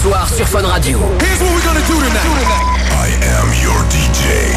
[0.00, 0.98] soir sur Fun Radio.
[1.20, 2.24] Here's what we're gonna do tonight.
[2.92, 4.54] I am your DJ.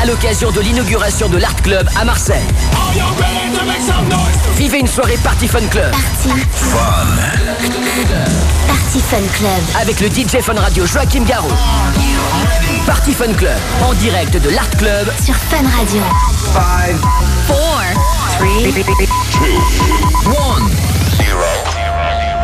[0.00, 2.42] À l'occasion de l'inauguration de l'Art Club à Marseille.
[2.72, 4.56] Are you ready to make some noise?
[4.56, 6.30] Vivez une soirée Party Fun Club Party.
[8.66, 9.62] Party Fun Club.
[9.80, 11.52] avec le DJ Fun Radio Joachim Garraud.
[12.86, 16.02] Party Fun Club en direct de l'Art Club Sur Fun Radio.
[16.54, 16.96] 5,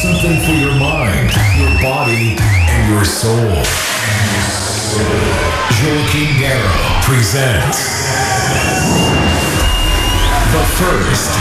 [0.04, 3.64] Something for your mind, your body, and your soul.
[4.98, 7.80] Joaquin Garrow presents
[10.54, 11.32] the first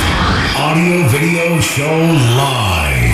[0.59, 1.95] audio video show
[2.37, 3.14] live.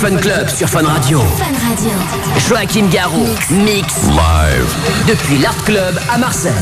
[0.00, 1.18] Fun Club sur Fun Radio.
[1.18, 1.90] Fun Radio.
[2.48, 4.06] Joachim Garraud, mix.
[4.06, 4.76] Live.
[5.08, 6.52] Depuis l'Art Club à Marseille.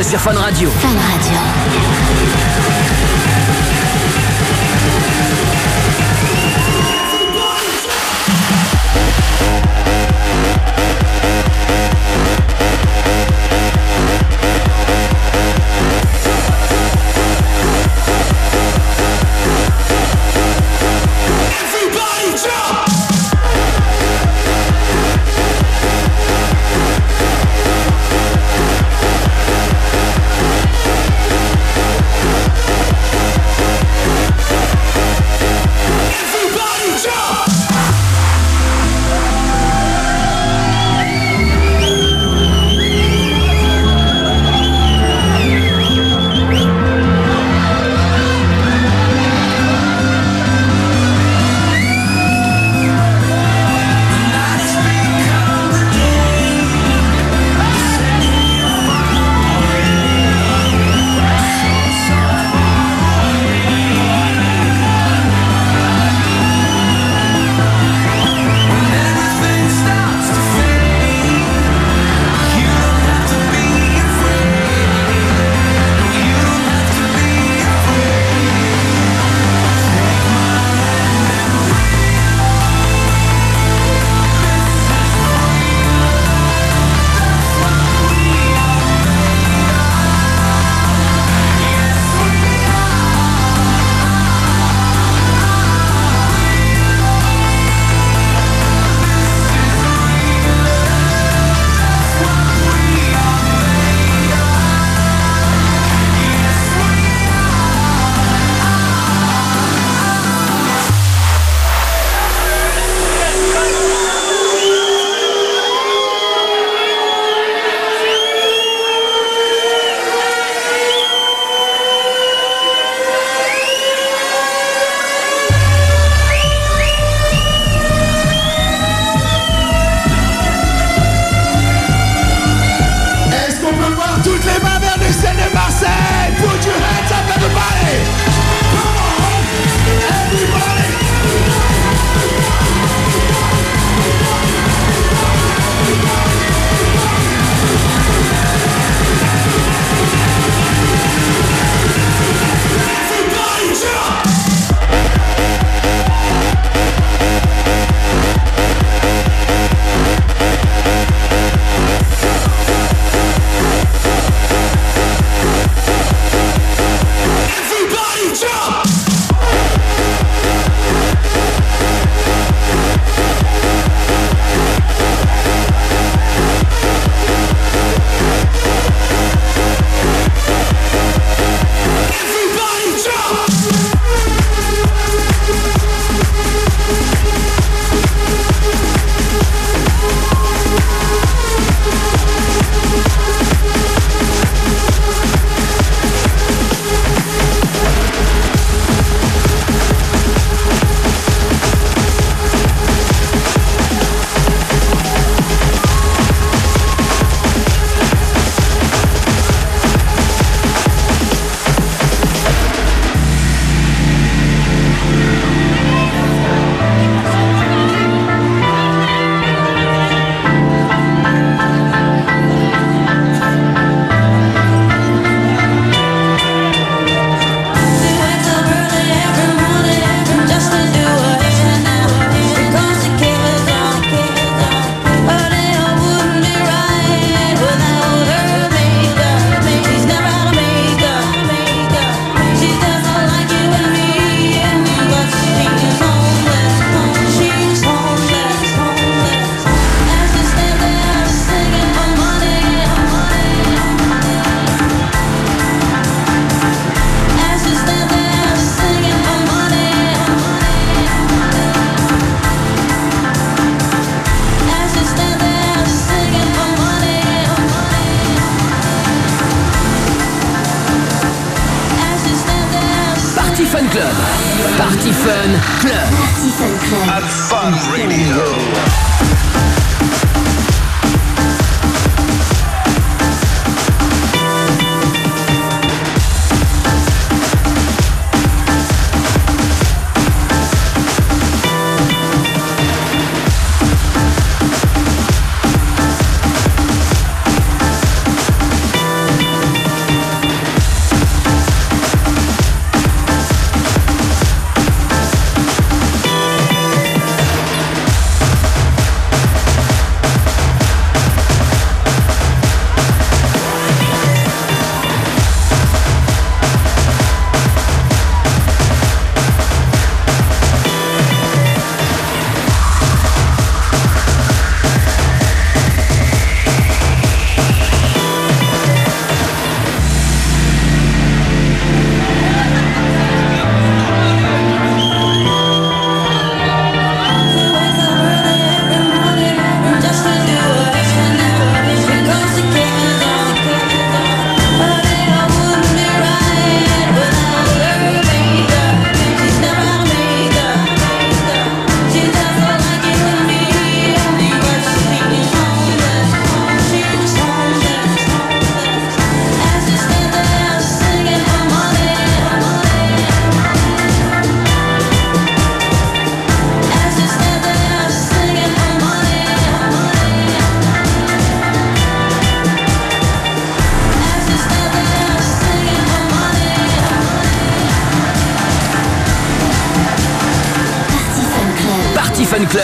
[0.00, 0.70] Mix sur Fun Radio.
[0.70, 2.39] Fun Radio.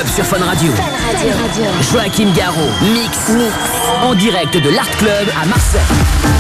[0.04, 0.72] Sur Fun Radio.
[0.72, 1.30] Radio.
[1.40, 1.64] Radio.
[1.90, 2.26] Joachim
[2.92, 3.56] mix, Mix.
[4.02, 6.36] en direct de l'Art Club à Marseille.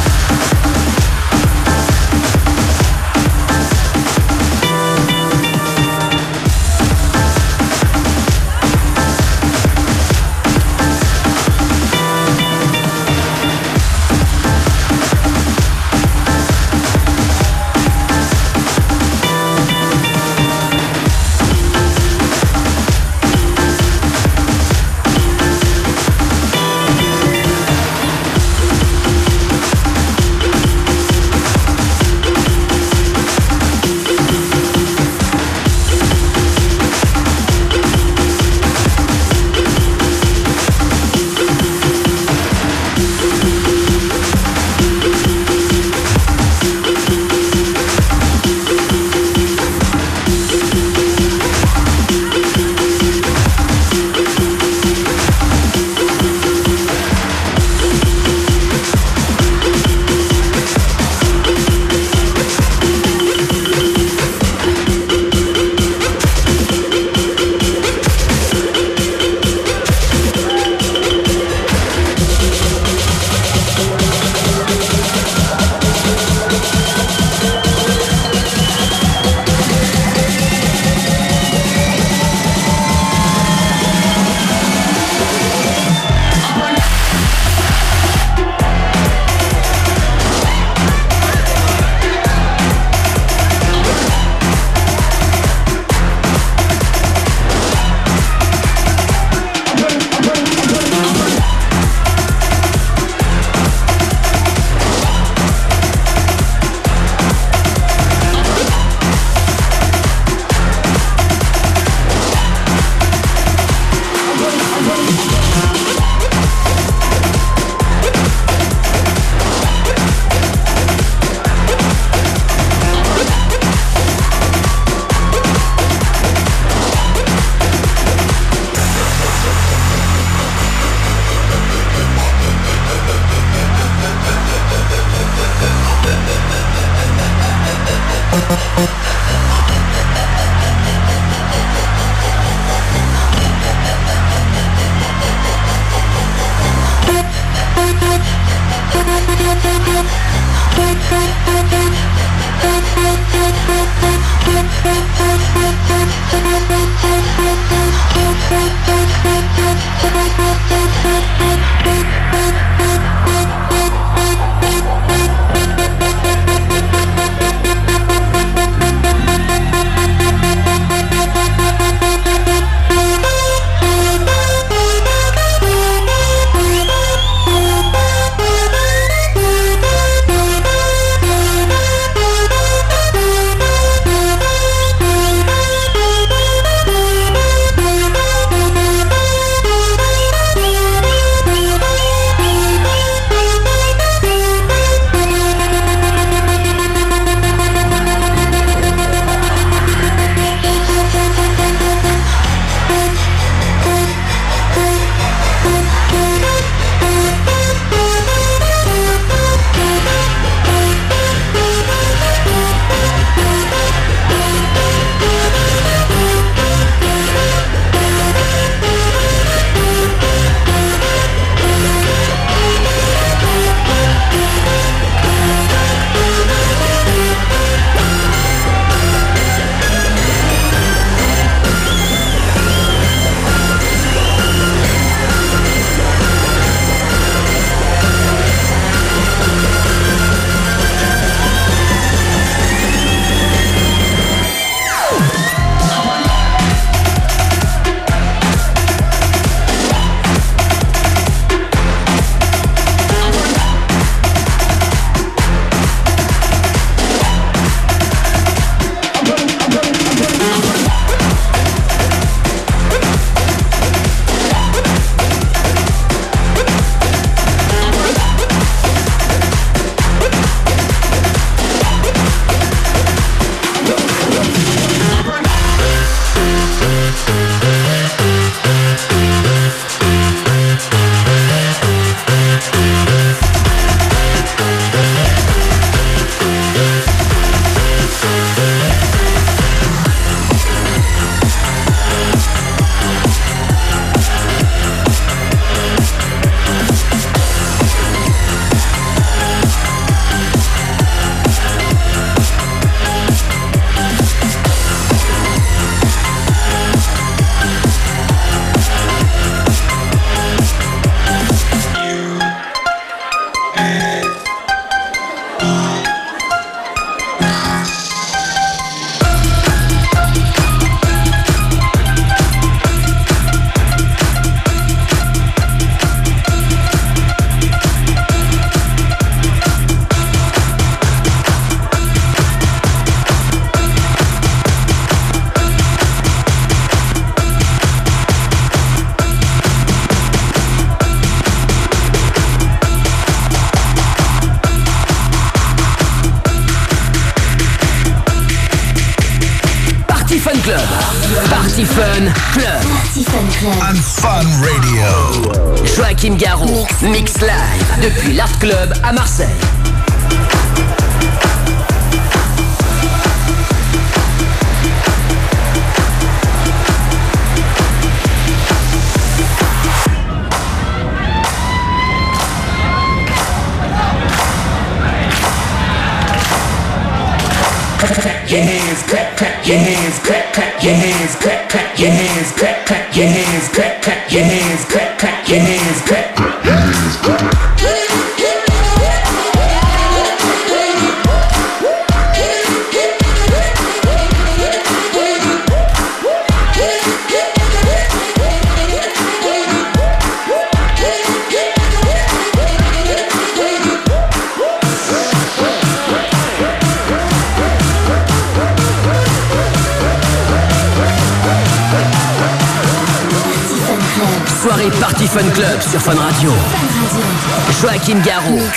[358.66, 358.95] взгляд.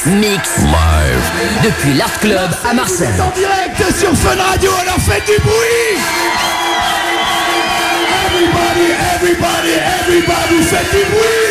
[0.06, 0.60] Mix.
[0.60, 1.62] Live.
[1.64, 3.08] Depuis l'Art Club à Marseille.
[3.20, 6.00] En direct sur Fun Radio, alors faites du bruit
[8.26, 11.49] Everybody, everybody, everybody, faites du bruit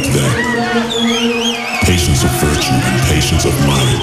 [0.00, 1.82] like that.
[1.84, 4.00] Patience of virtue and patience of mind.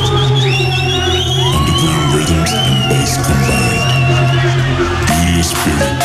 [1.58, 3.82] Underground rhythms and bass combined.
[5.08, 5.97] Beauty of spirit.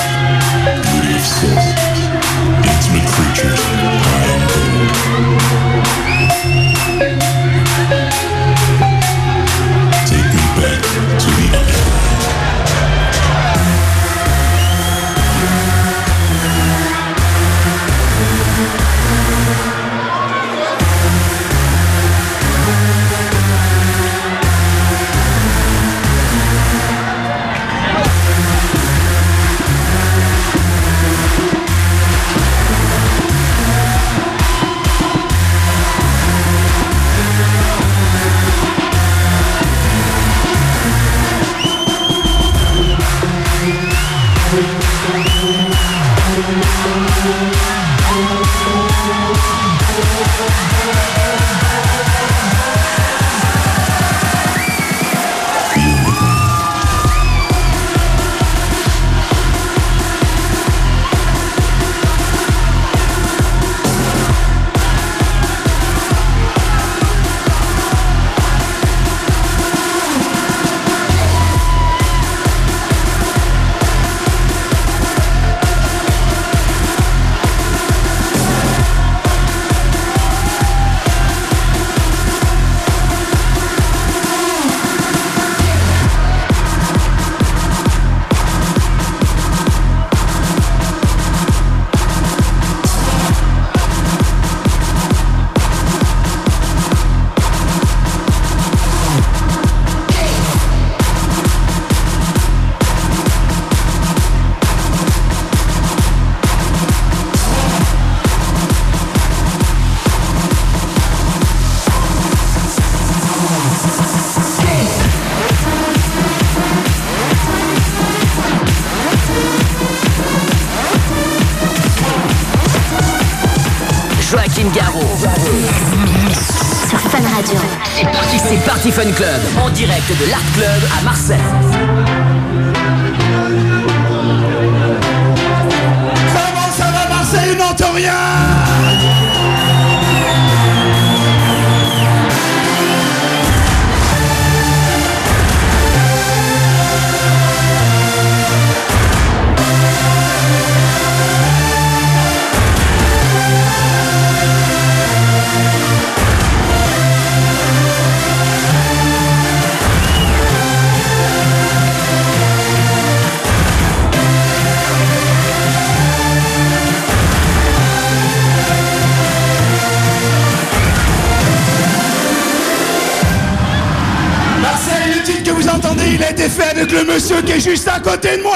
[178.02, 178.51] côté de moi.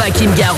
[0.00, 0.49] Joachim Garraud,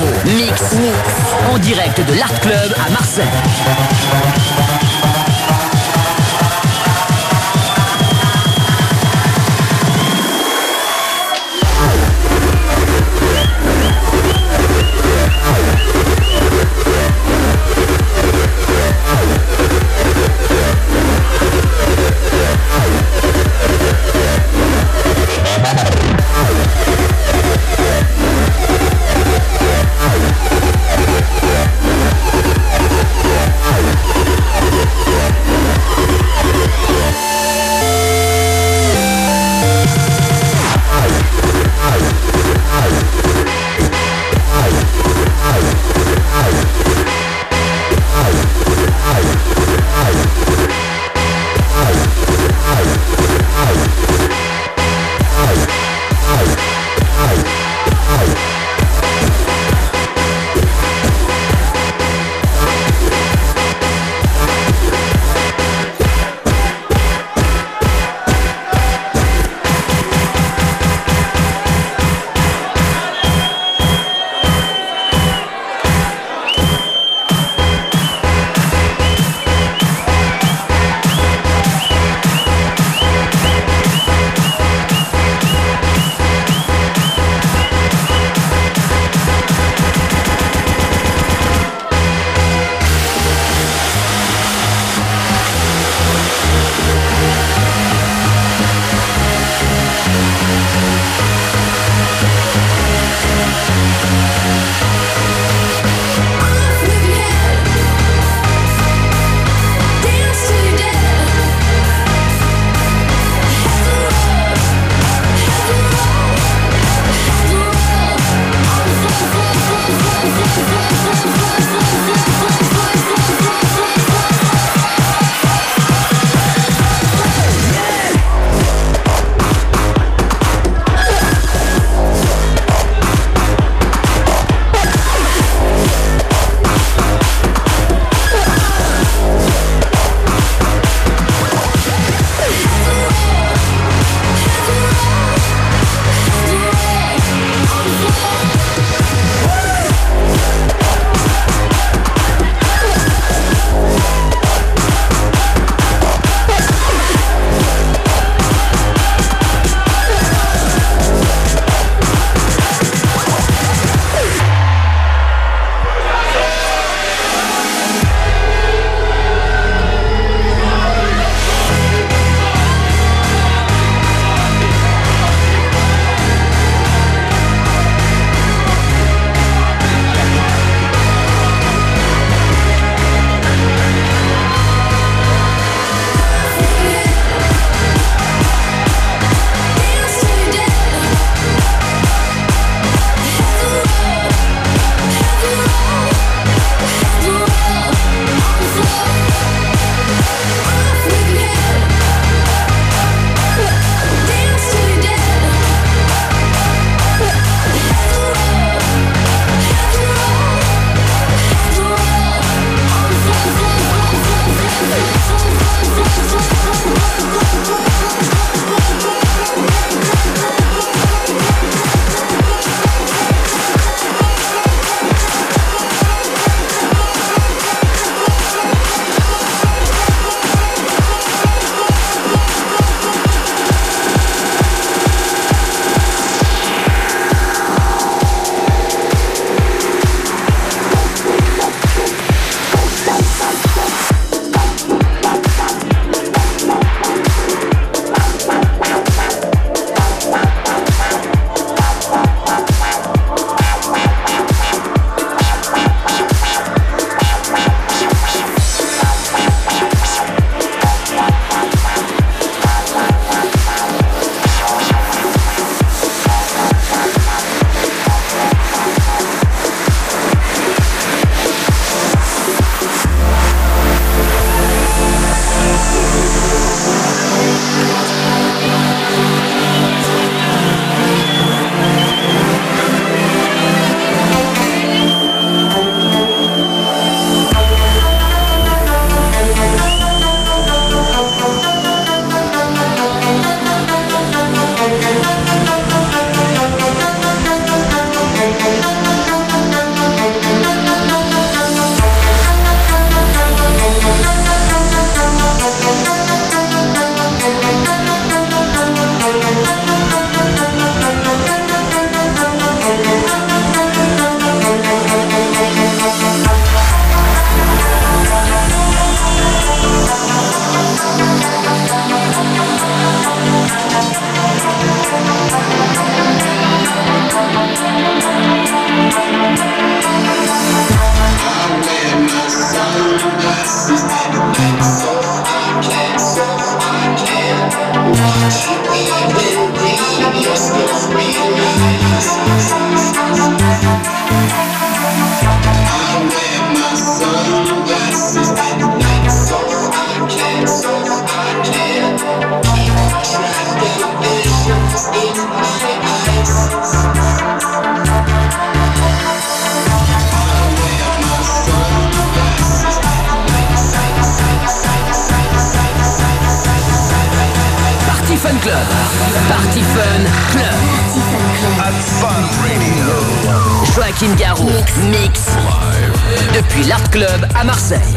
[377.13, 378.17] Club à Marseille.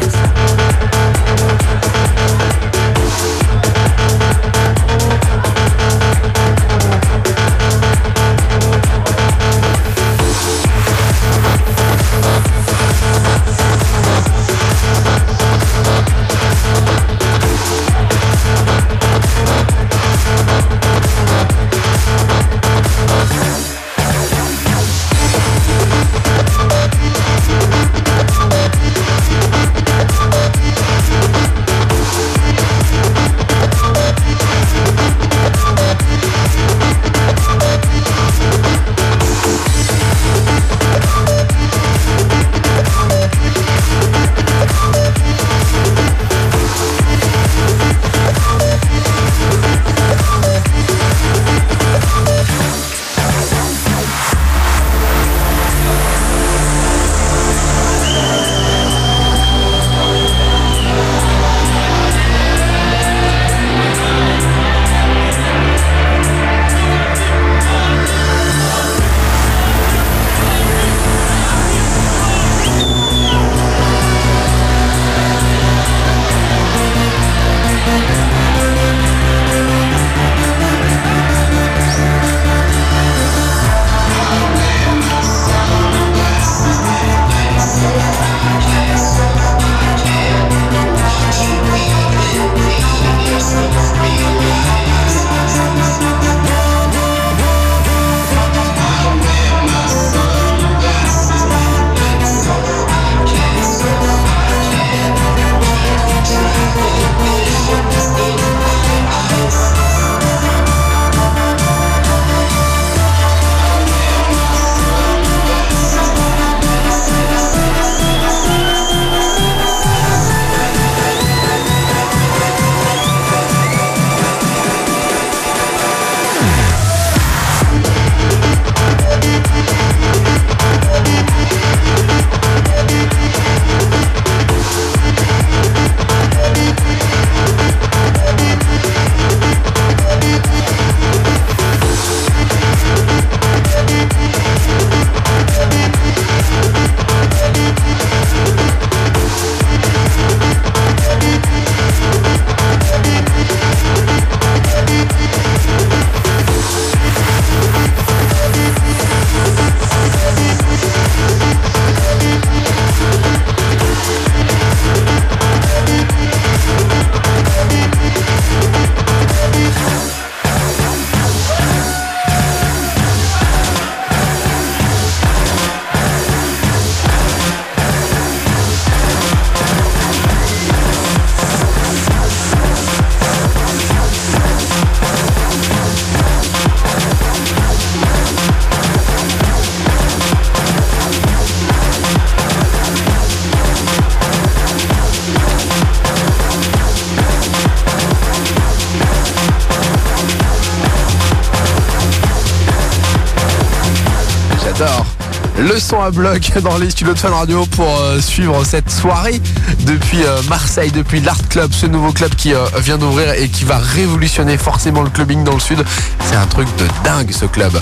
[205.76, 209.42] Le son à bloc dans les studios de Fun Radio pour euh, suivre cette soirée
[209.80, 213.64] depuis euh, Marseille, depuis l'Art Club, ce nouveau club qui euh, vient d'ouvrir et qui
[213.64, 215.84] va révolutionner forcément le clubbing dans le sud.
[216.24, 217.78] C'est un truc de dingue ce club.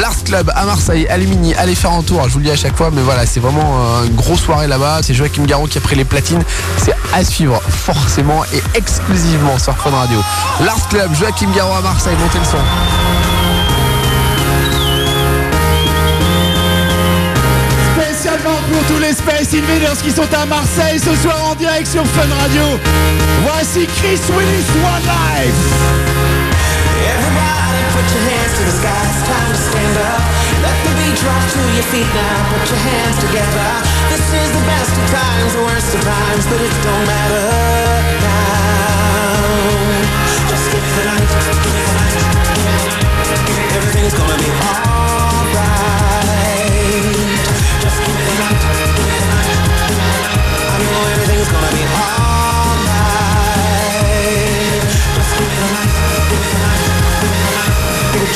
[0.00, 2.76] L'Art Club à Marseille, Alumini, allez faire un tour, je vous le dis à chaque
[2.76, 5.00] fois, mais voilà, c'est vraiment une grosse soirée là-bas.
[5.02, 6.42] C'est Joachim Garon qui a pris les platines.
[6.78, 10.18] C'est à suivre forcément et exclusivement sur Fun Radio.
[10.64, 13.33] L'Art Club, Joachim Garon à Marseille, montez le son.
[18.88, 22.78] Tous les Space Invaders qui sont à Marseille ce soir en direct sur Fun Radio.
[23.42, 25.54] Voici Chris Willis One Life.
[27.04, 30.22] Everybody put your hands to the sky, time to stand up.
[30.62, 33.70] Let the beat drop to your feet now, put your hands together.
[34.10, 37.44] This is the best of times, the worst of times, but it don't matter
[38.24, 39.44] now.
[40.48, 41.28] Just give the night,
[41.62, 42.24] give me the night.
[43.76, 46.23] Everything's gonna be alright.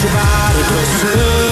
[0.02, 1.47] Your body close to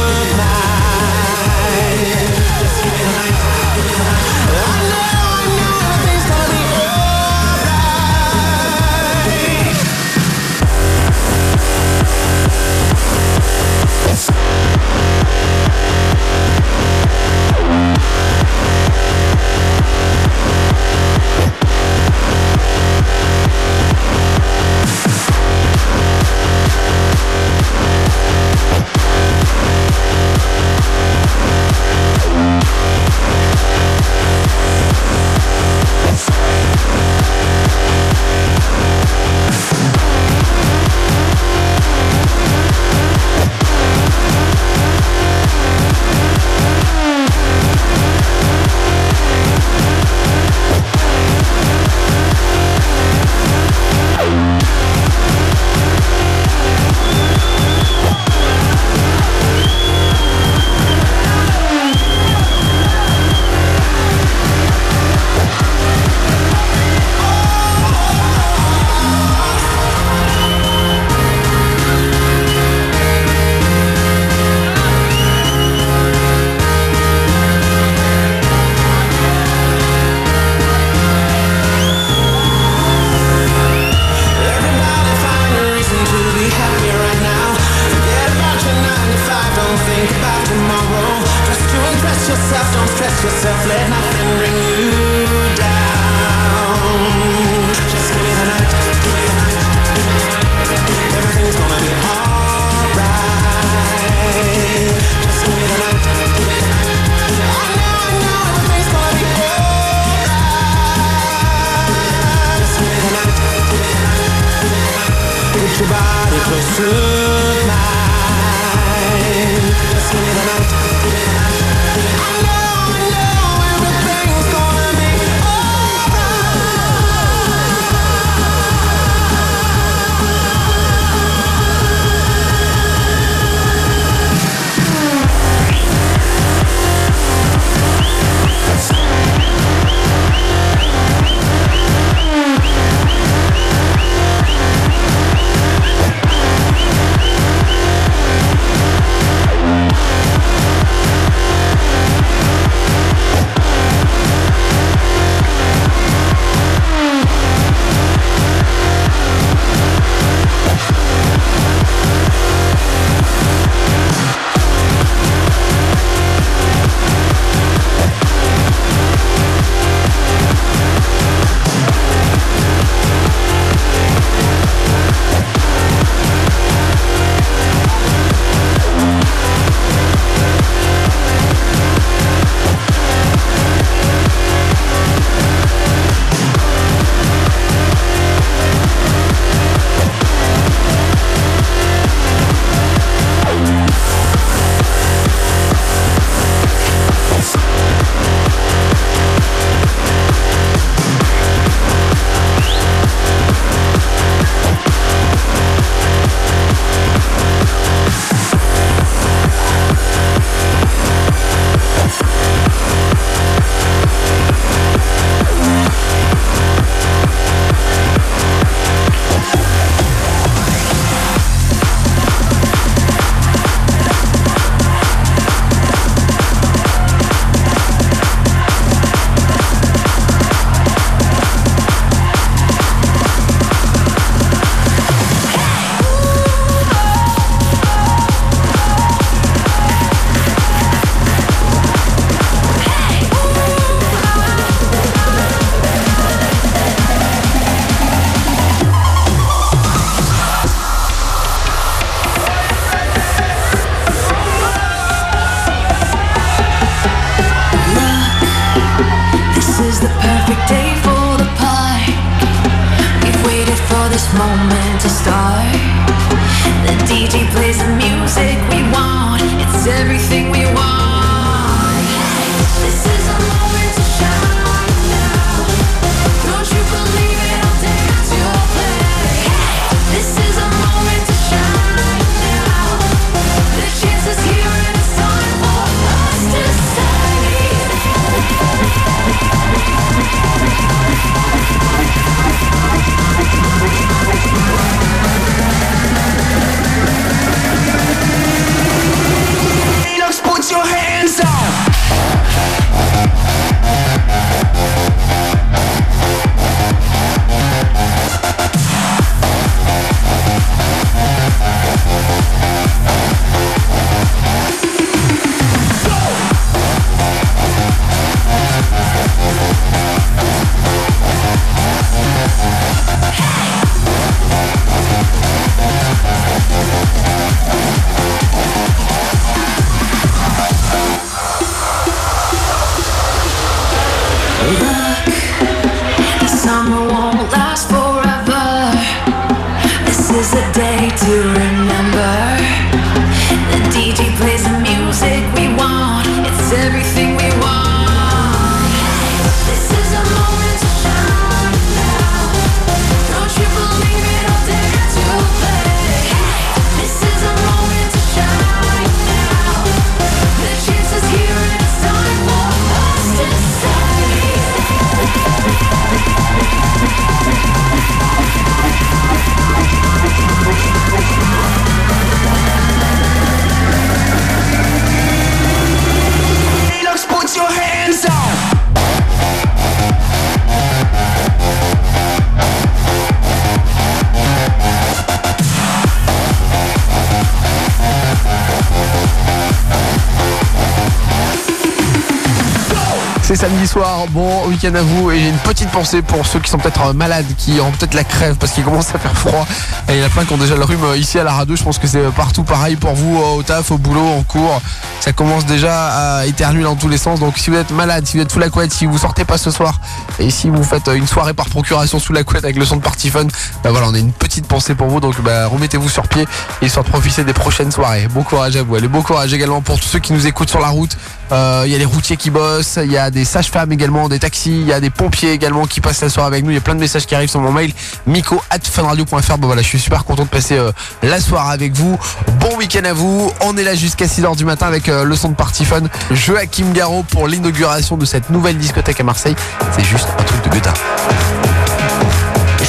[394.31, 395.31] bon week-end à vous.
[395.31, 398.15] Et j'ai une petite pensée pour ceux qui sont peut-être euh, malades, qui ont peut-être
[398.15, 399.67] la crève parce qu'il commence à faire froid.
[400.09, 401.53] Et il y en a plein qui ont déjà le rhume euh, ici à la
[401.53, 404.43] radio, je pense que c'est euh, partout pareil pour vous au taf, au boulot, en
[404.43, 404.81] cours,
[405.21, 407.41] ça commence déjà à éternuer dans tous les sens.
[407.41, 409.59] Donc si vous êtes malade, si vous êtes sous la couette, si vous sortez pas
[409.59, 410.01] ce soir
[410.39, 413.03] et si vous faites une soirée par procuration sous la couette avec le son de
[413.03, 413.47] Party Fun,
[413.83, 415.21] bah voilà on a une petite pensée pour vous.
[415.21, 416.47] Donc bah remettez-vous sur pied
[416.83, 418.29] et soit profiter des prochaines soirées.
[418.29, 420.81] Bon courage à vous, allez bon courage également pour tous ceux qui nous écoutent sur
[420.81, 421.17] la route.
[421.51, 424.81] Il y a les routiers qui bossent, il y a des sages-femmes également, des taxis,
[424.81, 426.71] il y a des pompiers également qui passent la soirée avec nous.
[426.71, 427.93] Il y a plein de messages qui arrivent sur mon mail
[428.27, 429.59] miko at funradio.fr.
[429.59, 432.19] Bon voilà, je suis super content de passer euh, la soirée avec vous.
[432.61, 433.53] Bon week-end à vous.
[433.61, 436.03] On est là jusqu'à 6h du matin avec euh, le son de Party Fun.
[436.31, 439.57] Joachim Garraud pour l'inauguration de cette nouvelle discothèque à Marseille.
[439.97, 440.93] C'est juste un truc de gueudin.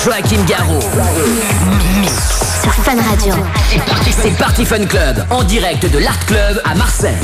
[0.04, 0.82] Joachim Garraud.
[2.62, 3.34] Sur Fun Radio.
[4.22, 7.16] C'est Party Fun Club en direct de l'Art Club à Marseille.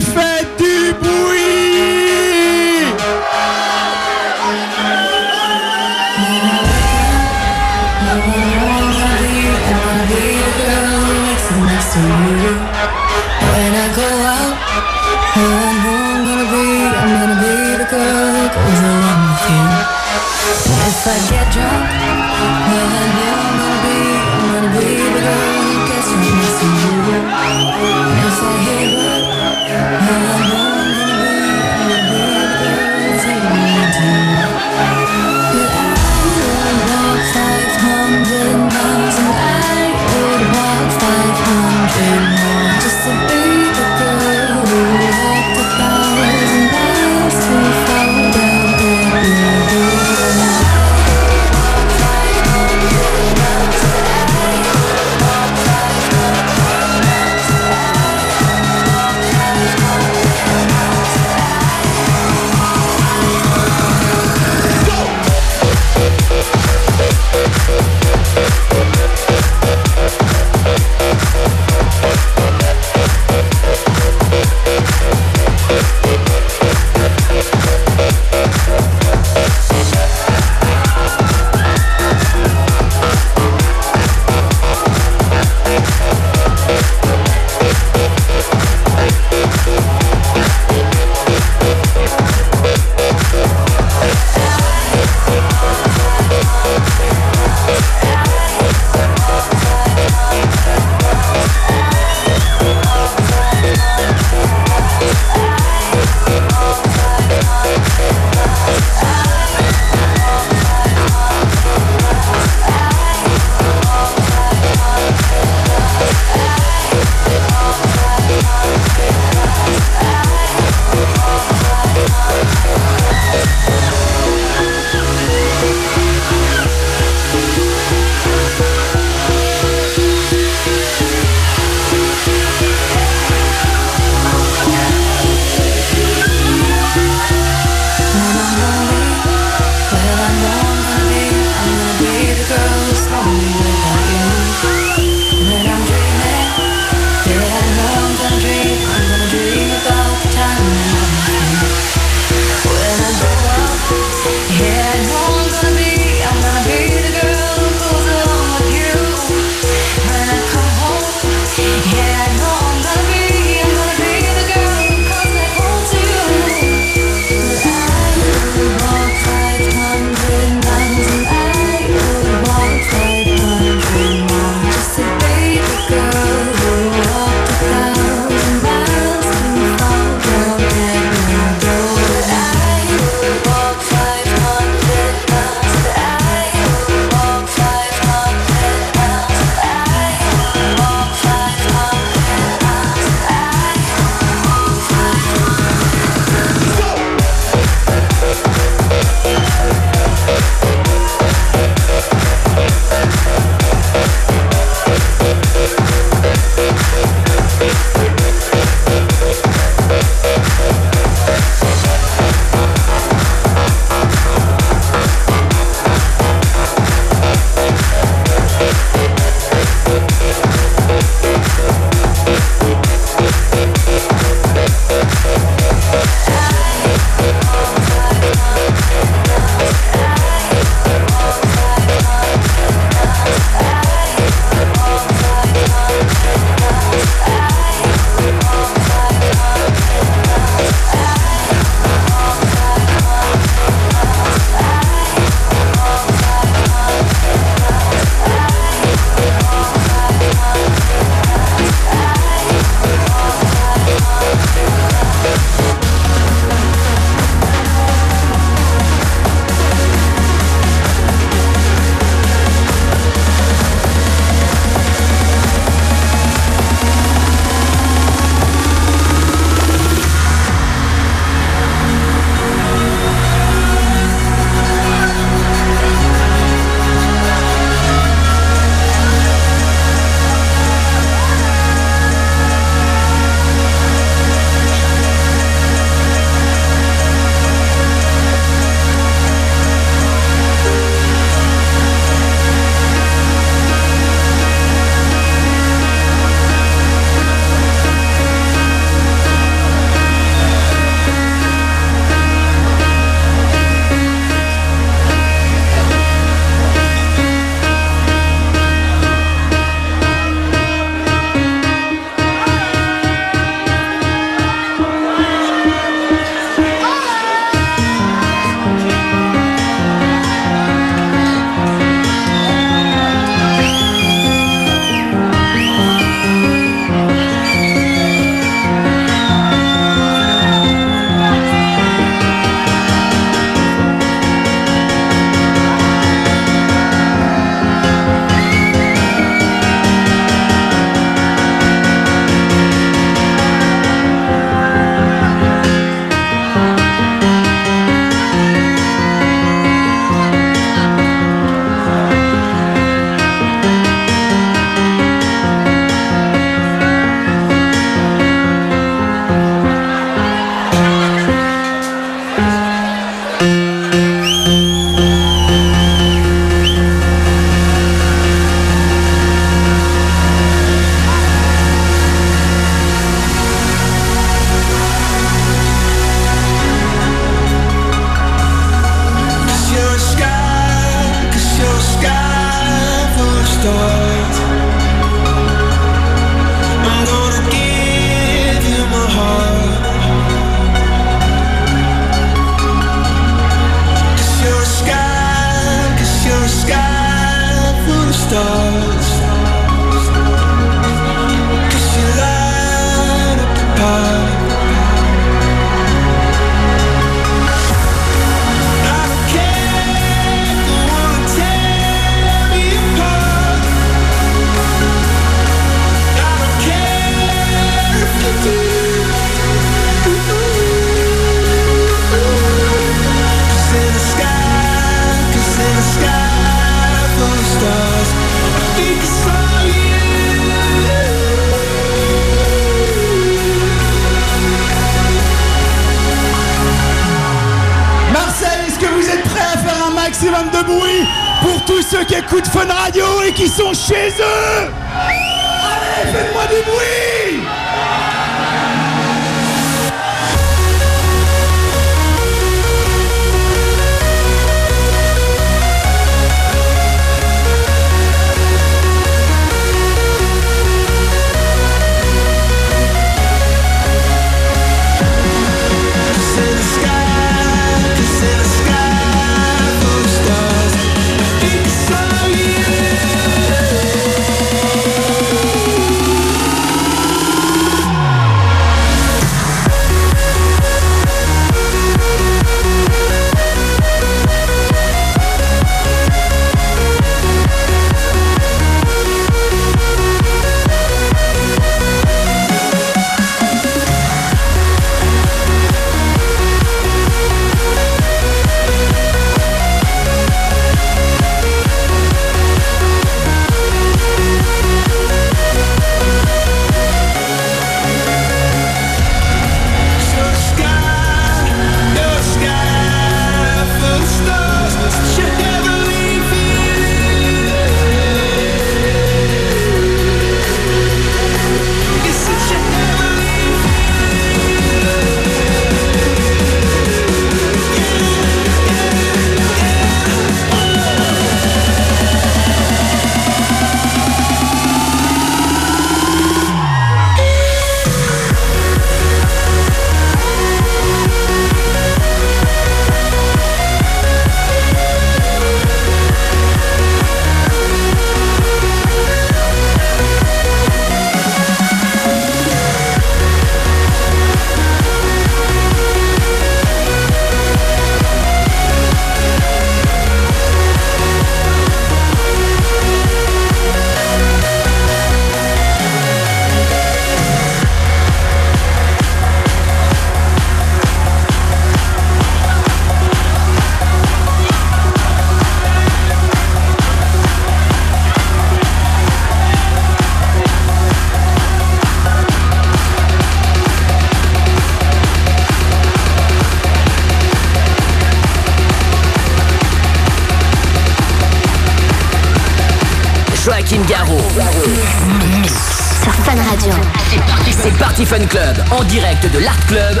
[598.70, 600.00] En direct de l'Art Club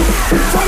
[0.00, 0.59] So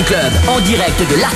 [0.00, 1.31] Club en direct de l'Art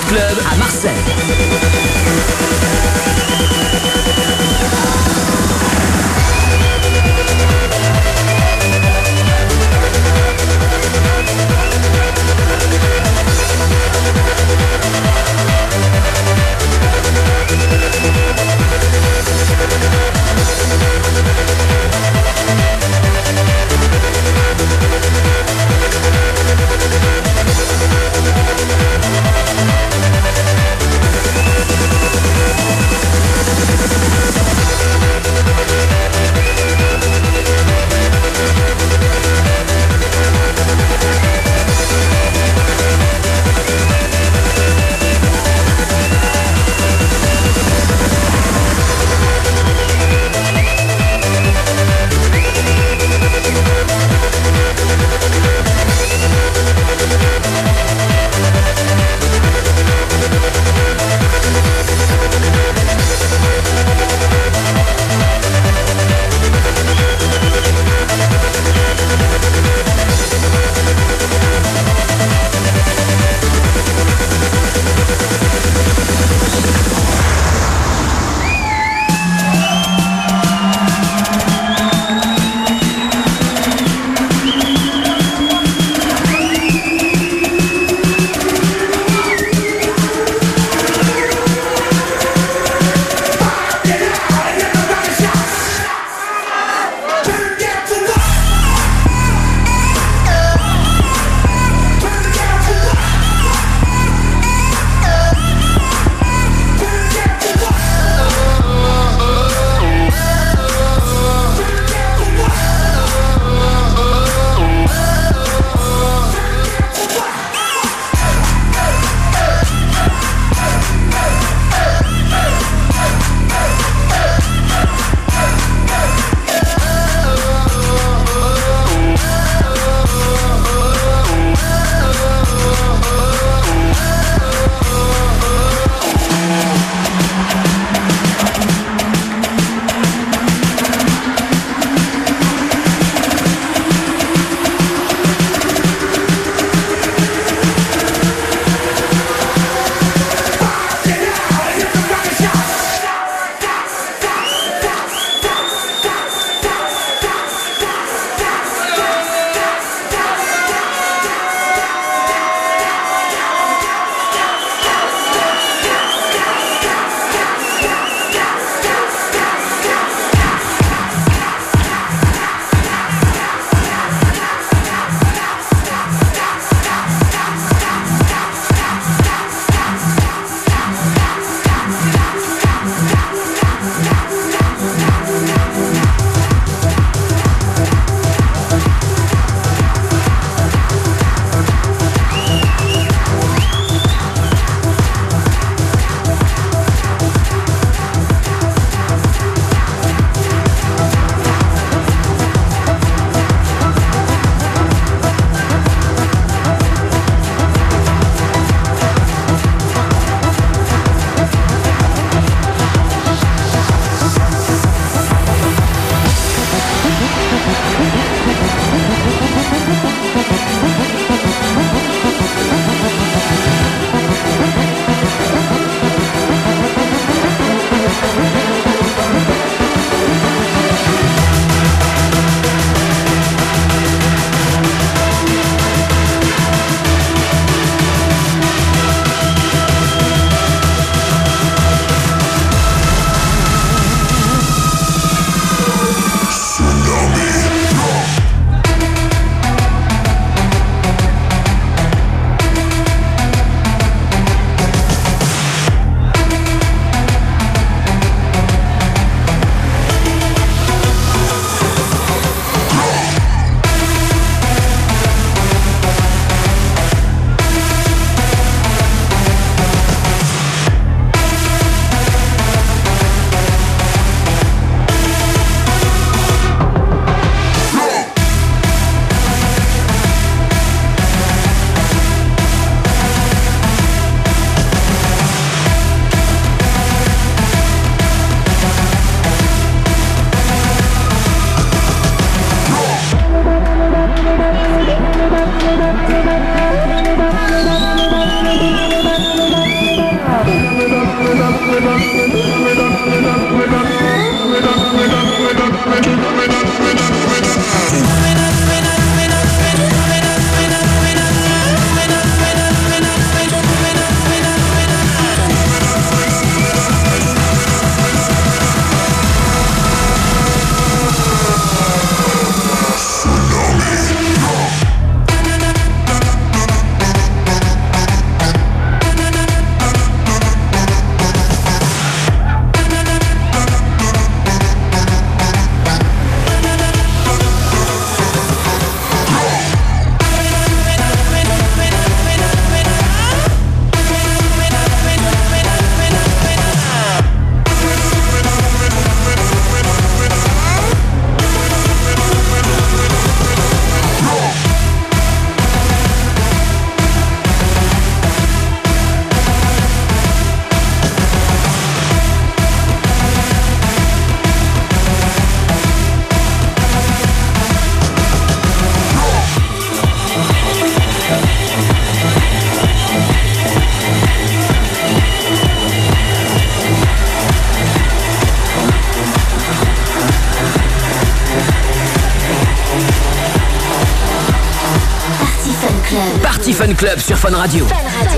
[387.07, 388.05] Fun Club sur Fun Radio.
[388.09, 388.17] Fun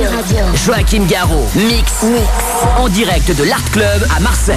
[0.09, 0.41] Radio.
[0.55, 2.27] Joachim Garraud, mix, mix,
[2.79, 4.57] en direct de l'Art Club à Marseille.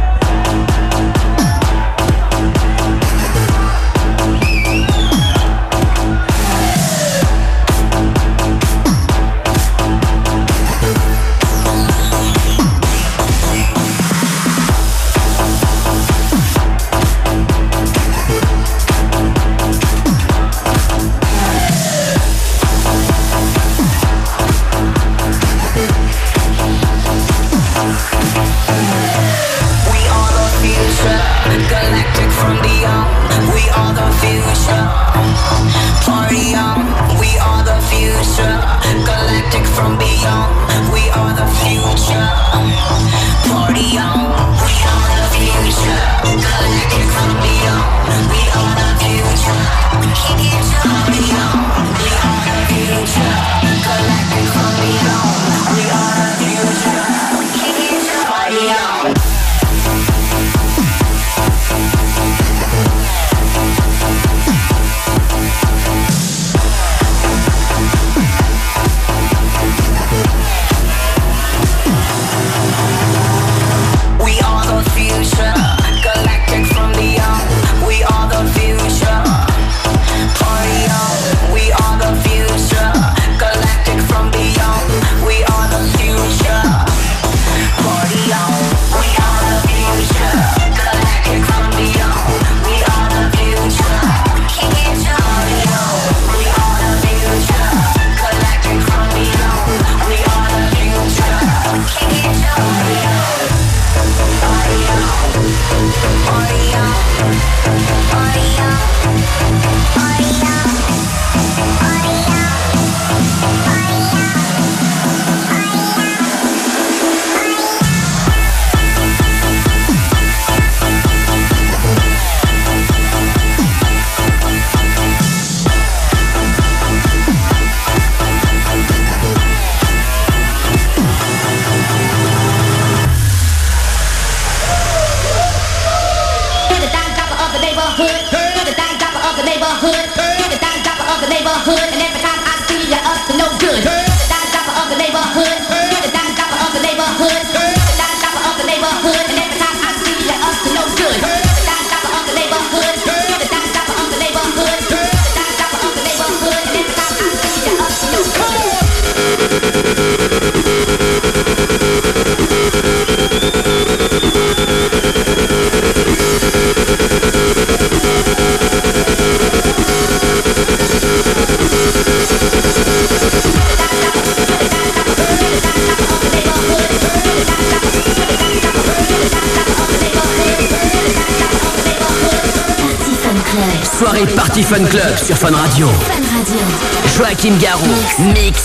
[188.21, 188.60] Mix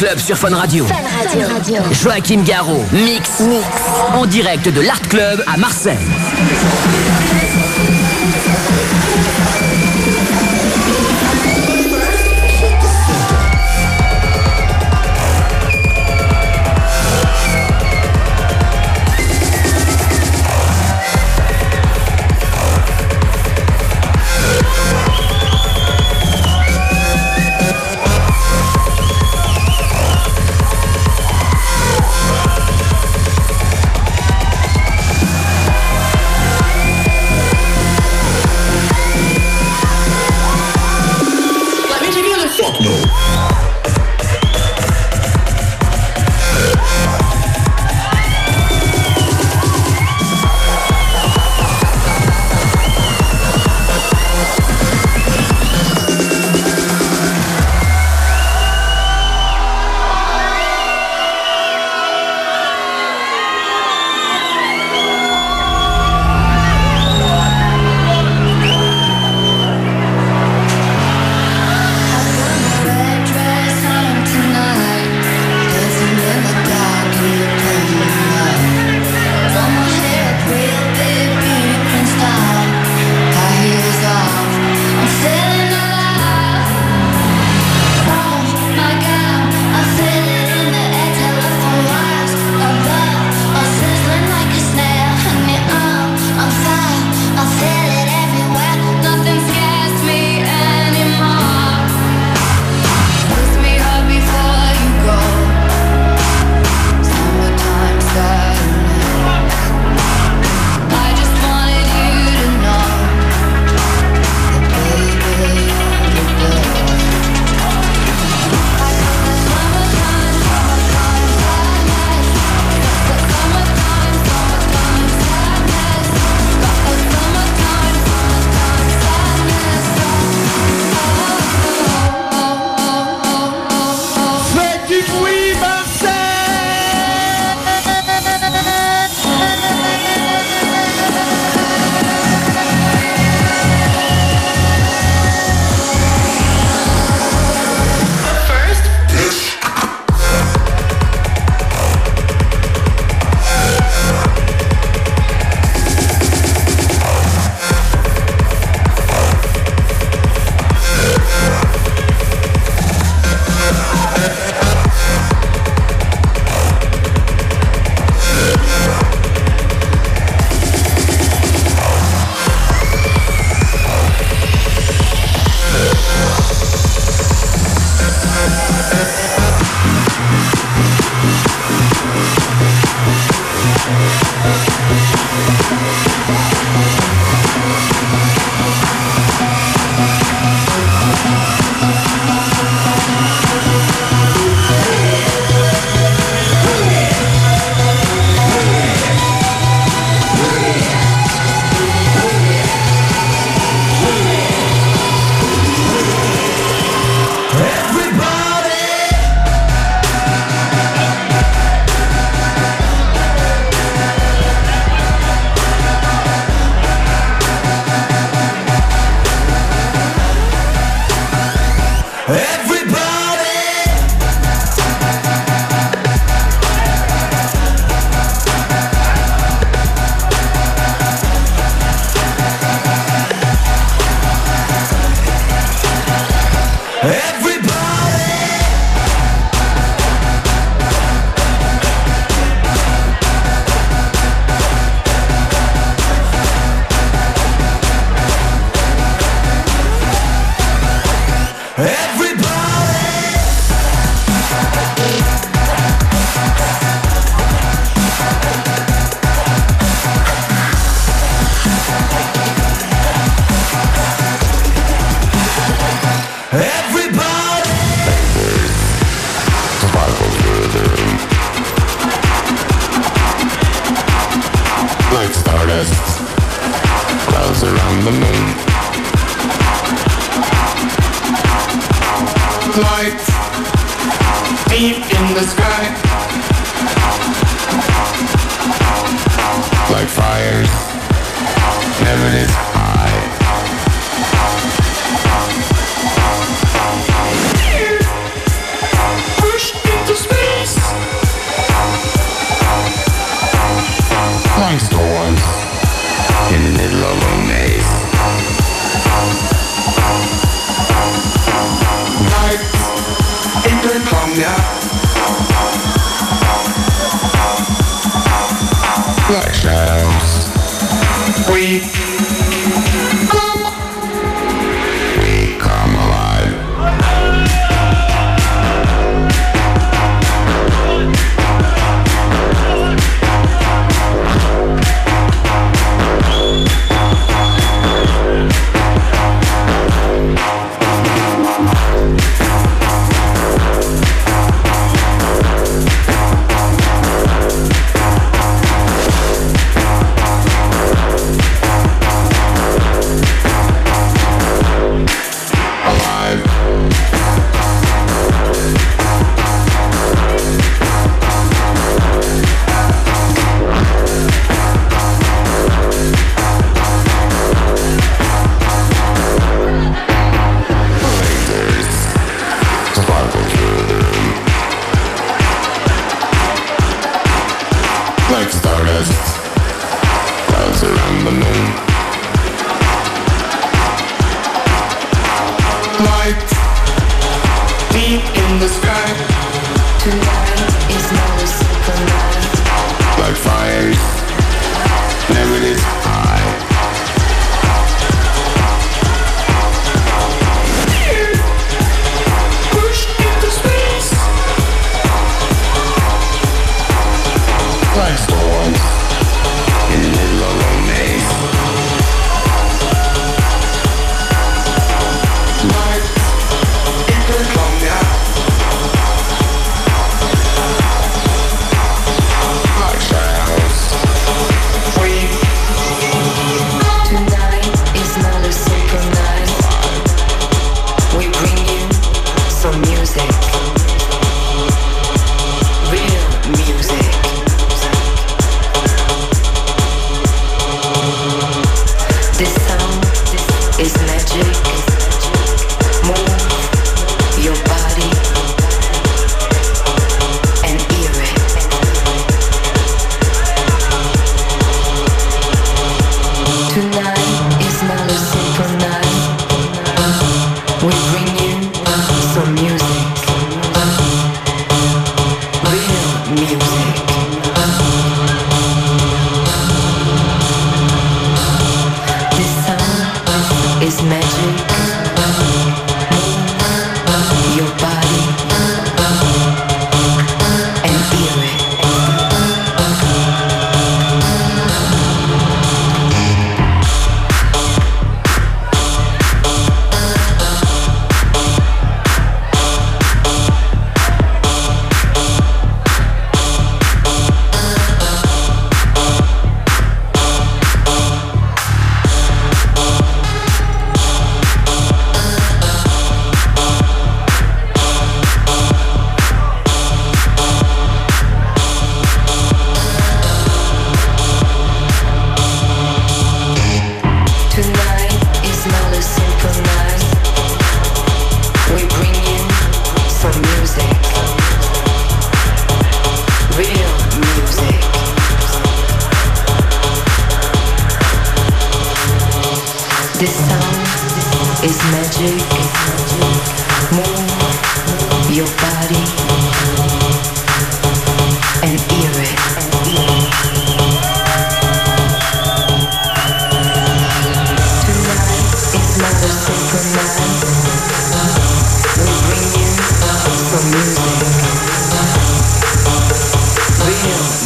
[0.00, 0.86] Club sur Fun Radio.
[0.86, 1.82] Fun Radio.
[1.92, 3.66] Joachim Garraud, mix, Mix.
[4.14, 5.98] en direct de l'Art Club à Marseille.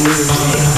[0.05, 0.74] Music.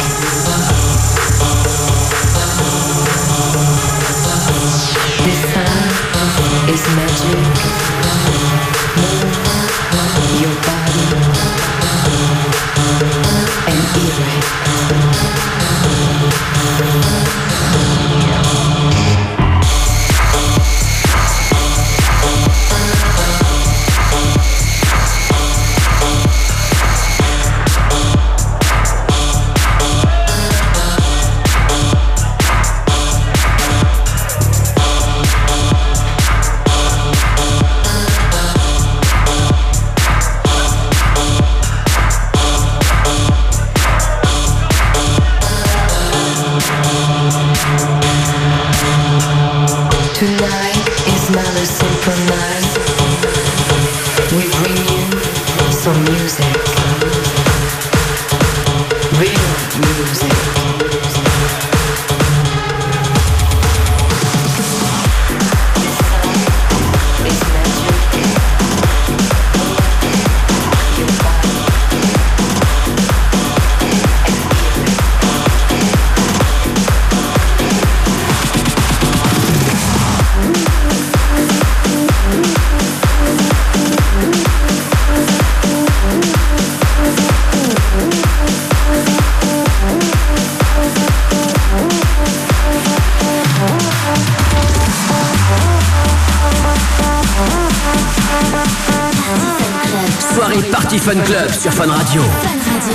[101.66, 102.22] sur Fun Radio.
[102.22, 102.93] Fun Radio.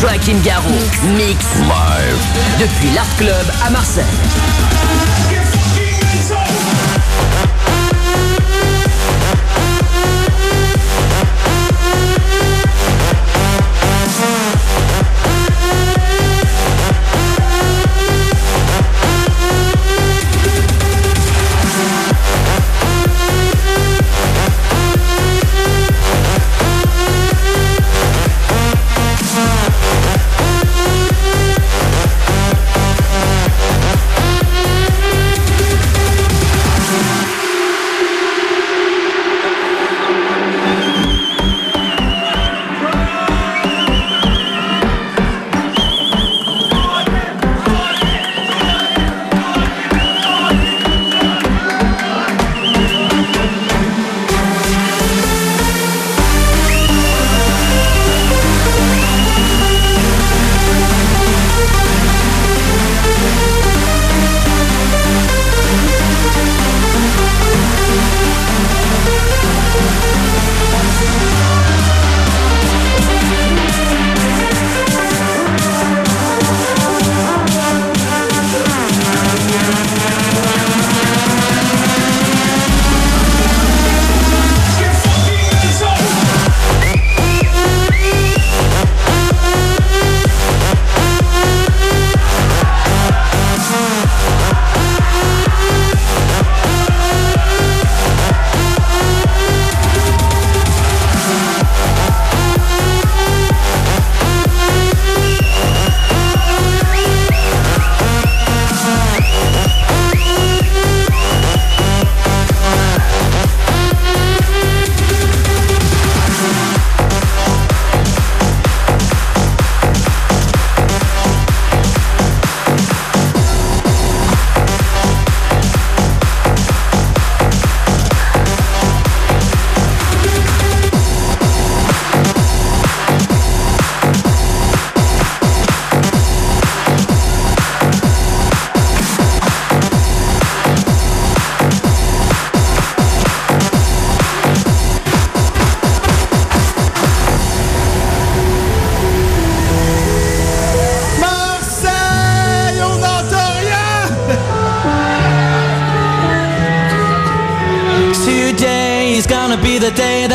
[0.00, 0.70] Joaquin Garraud,
[1.16, 1.46] Mix.
[1.58, 1.73] Mix.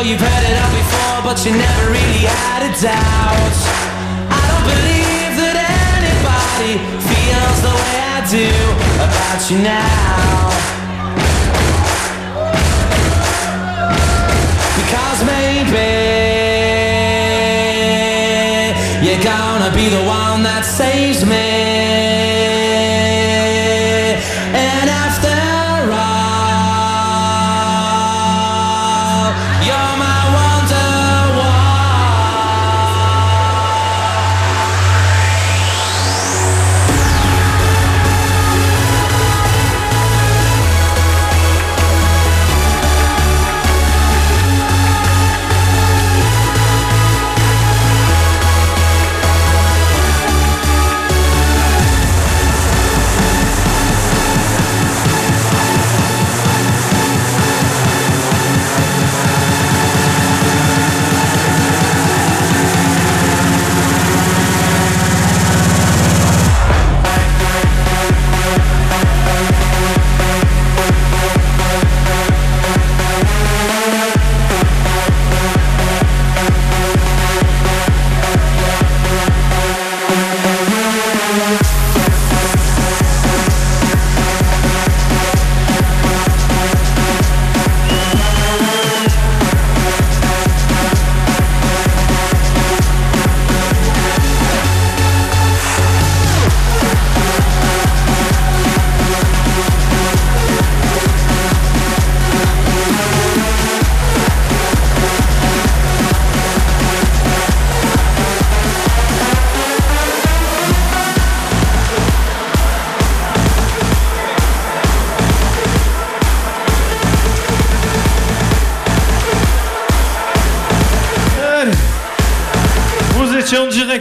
[0.00, 3.56] Sure you've heard it all before, but you never really had a doubt.
[4.32, 5.56] I don't believe that
[5.92, 6.72] anybody
[7.04, 8.48] feels the way I do
[9.04, 10.48] about you now.
[14.80, 15.90] Because maybe
[19.04, 22.39] you're gonna be the one that saves me.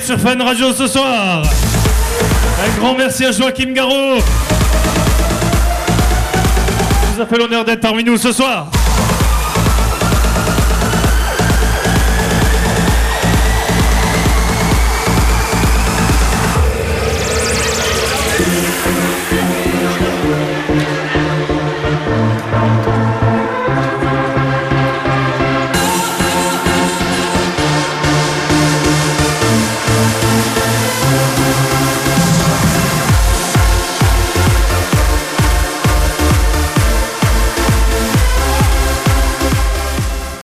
[0.10, 1.44] Sur Fun Radio ce soir.
[1.44, 4.18] Un grand merci à Joachim Garraud.
[7.04, 8.72] Il nous a fait l'honneur d'être parmi nous ce soir.